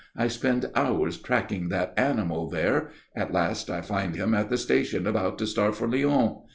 I 0.17 0.29
spend 0.29 0.71
hours 0.73 1.17
tracking 1.21 1.69
that 1.69 1.93
animal 1.95 2.49
there. 2.49 2.89
At 3.15 3.31
last 3.31 3.69
I 3.69 3.81
find 3.81 4.15
him 4.15 4.33
at 4.33 4.49
the 4.49 4.57
station 4.57 5.05
about 5.05 5.37
to 5.37 5.45
start 5.45 5.75
for 5.75 5.87
Lyon. 5.87 6.37